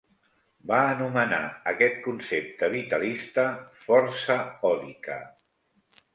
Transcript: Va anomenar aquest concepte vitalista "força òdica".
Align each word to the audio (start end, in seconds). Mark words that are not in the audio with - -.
Va 0.69 0.77
anomenar 0.93 1.41
aquest 1.71 1.99
concepte 2.07 2.71
vitalista 2.77 3.45
"força 3.85 4.41
òdica". 4.73 5.21